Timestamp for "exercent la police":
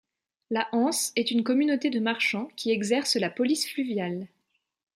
2.71-3.69